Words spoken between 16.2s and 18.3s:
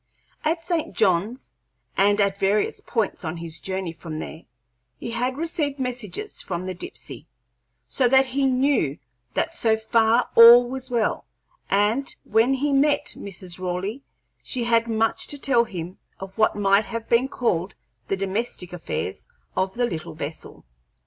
what might have been called the